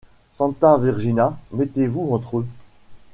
[0.33, 1.37] Santa Virgina!
[1.51, 2.47] mettez-vous entre eux.